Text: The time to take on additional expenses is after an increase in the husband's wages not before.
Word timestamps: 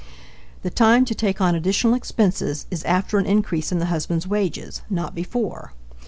The 0.63 0.71
time 0.71 1.05
to 1.05 1.13
take 1.13 1.39
on 1.41 1.53
additional 1.53 1.93
expenses 1.93 2.65
is 2.71 2.83
after 2.85 3.19
an 3.19 3.27
increase 3.27 3.71
in 3.71 3.77
the 3.77 3.85
husband's 3.93 4.25
wages 4.25 4.81
not 4.89 5.13
before. 5.13 5.73